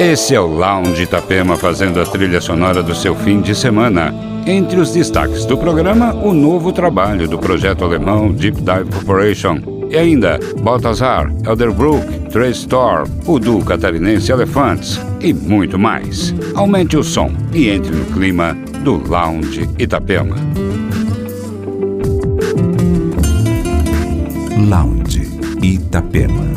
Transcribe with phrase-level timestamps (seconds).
[0.00, 4.14] Esse é o Lounge Itapema fazendo a trilha sonora do seu fim de semana.
[4.46, 9.58] Entre os destaques do programa, o novo trabalho do projeto alemão Deep Dive Corporation.
[9.90, 16.34] E ainda Baltazar, Elderbrook, Trace Storm, o duo catarinense Elephants e muito mais.
[16.54, 20.36] Aumente o som e entre no clima do Lounge Itapema.
[24.66, 25.28] Lounge
[25.62, 26.49] Itapema.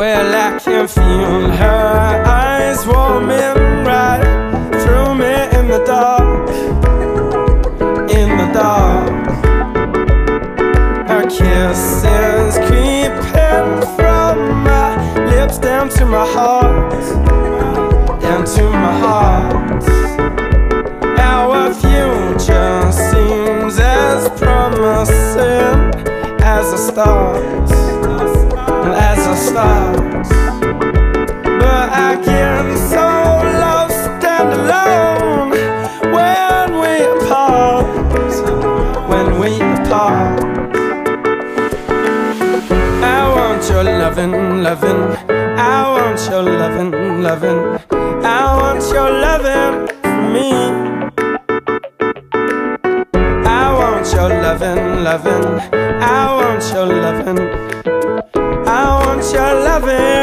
[0.00, 4.22] Can feel her eyes warming right
[4.82, 6.48] through me in the dark.
[8.10, 9.10] In the dark.
[11.06, 16.92] Her kisses creeping from my lips down to my heart.
[18.22, 19.84] Down to my heart.
[21.18, 25.92] Our future seems as promising
[26.42, 27.69] as a start
[31.60, 32.20] But I
[32.76, 33.06] so
[34.52, 35.50] alone
[36.14, 36.94] when we.
[39.08, 39.52] When we.
[43.02, 45.02] I want your loving, loving.
[45.58, 47.60] I want your loving, loving.
[48.22, 50.50] I want your loving for me.
[53.46, 55.44] I want your loving, loving.
[55.72, 57.89] I want your loving.
[59.70, 60.19] I want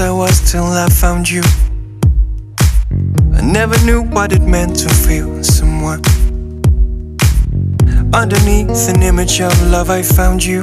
[0.00, 1.42] I was till I found you.
[3.34, 6.00] I never knew what it meant to feel someone.
[8.14, 10.60] Underneath an image of love, I found you.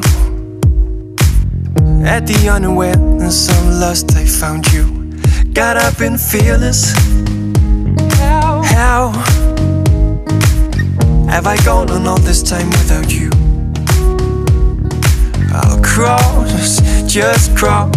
[2.04, 5.14] At the unawareness of lust, I found you.
[5.54, 6.94] Got up and fearless.
[8.18, 8.64] How?
[8.64, 9.12] How
[11.30, 13.30] have I gone on all this time without you?
[15.54, 17.97] I'll cross, just cross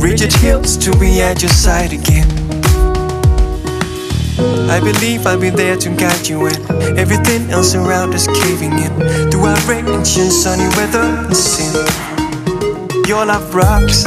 [0.00, 2.28] rigid hills to be at your side again.
[4.70, 6.56] I believe I'll be there to guide you when
[6.98, 9.30] everything else around is caving in.
[9.30, 9.86] Through outrage
[10.18, 11.74] and sunny weather and sin,
[13.06, 14.04] your love rocks.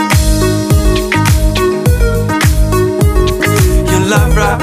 [3.91, 4.62] Your love rocks.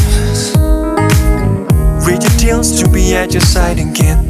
[2.41, 4.27] to be at your side again.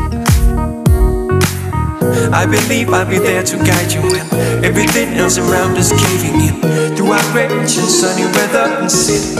[2.33, 6.95] I believe I'll be there to guide you when everything else around is caving in.
[6.97, 9.37] Through our outrage and sunny weather and sin,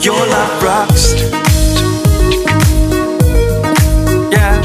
[0.00, 1.12] your love rocks.
[4.32, 4.56] Yeah,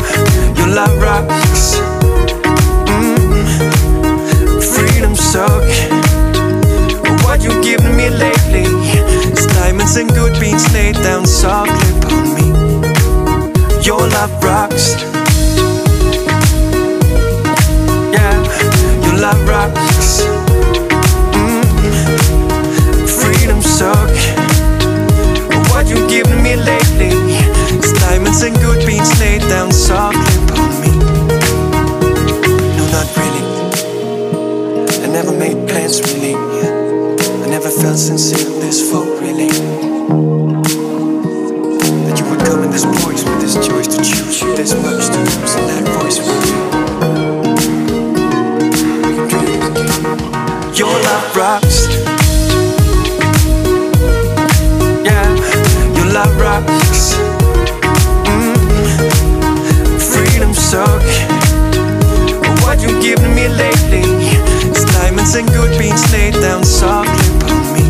[0.55, 1.75] your love rocks.
[2.87, 3.43] Mm.
[4.73, 5.67] Freedom suck.
[7.25, 8.71] What you giving me lately?
[9.27, 12.60] It's diamonds and good beans laid down softly upon me.
[13.83, 14.95] Your love rocks.
[18.13, 18.37] Yeah,
[19.03, 20.21] your love rocks.
[21.33, 21.63] Mm.
[23.09, 24.09] Freedom suck.
[25.71, 27.09] What you giving me lately?
[27.75, 30.91] It's diamonds and good beans laid down softly upon me.
[32.77, 33.45] No, not really.
[35.03, 36.35] I never made plans really.
[36.35, 40.60] I never felt sincere this full really.
[42.31, 46.17] In this voice with this choice to choose this much to lose in that voice
[46.19, 46.33] you.
[50.73, 51.87] Your love rocks.
[55.03, 55.27] Yeah,
[55.93, 57.15] your love rocks.
[58.25, 58.55] Mm.
[59.99, 61.03] Freedom suck.
[62.63, 64.03] What you giving me lately?
[64.69, 67.83] It's diamonds and good beans laid down softly upon me.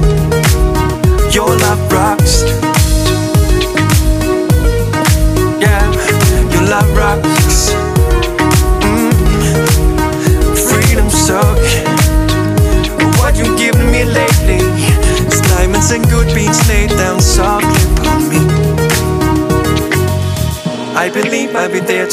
[1.31, 2.70] Your love rocks.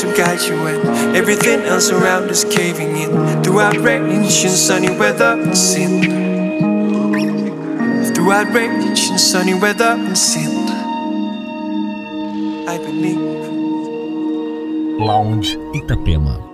[0.01, 3.43] To guide you when everything else around is caving in.
[3.43, 6.03] Through outrage and sunny weather and sin.
[8.15, 10.69] Through outrage and sunny weather and sin.
[12.69, 13.19] I believe.
[15.01, 16.48] Lounge Itapema.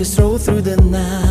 [0.00, 1.27] a stroll through the night.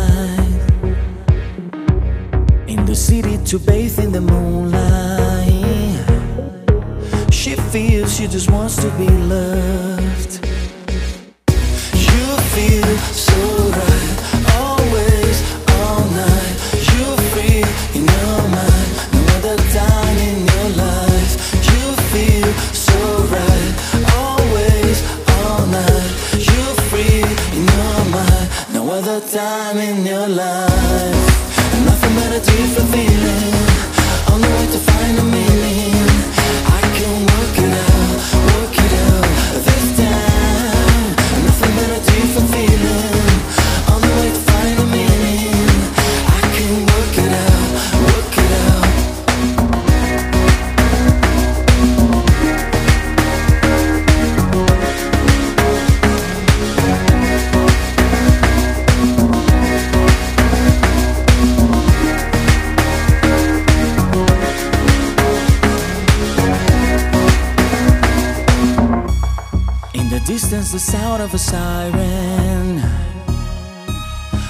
[70.68, 72.78] is the sound of a siren.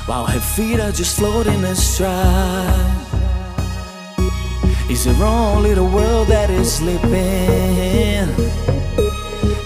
[0.06, 3.06] While her feet are just floating astride.
[4.90, 8.28] Is her own little world that is slipping?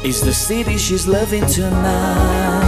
[0.04, 2.61] Is the city she's loving tonight?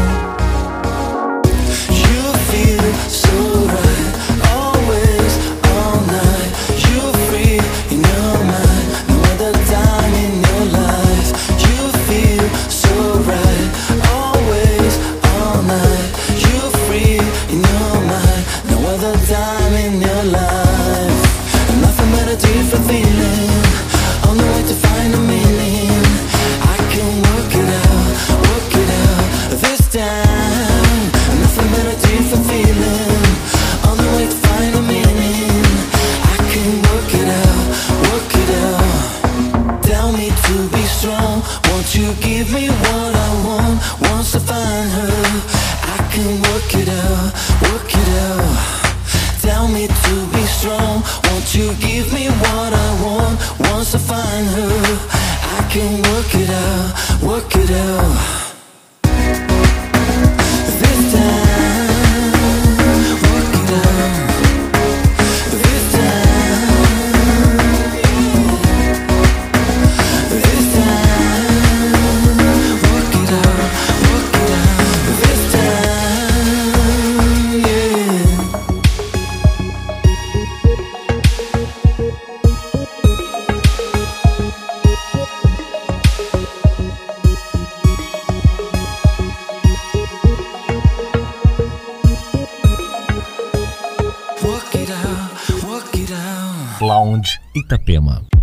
[97.25, 97.35] Out.
[97.35, 98.34] Lounge Itapema.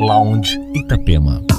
[0.00, 1.53] Lounge Itapema.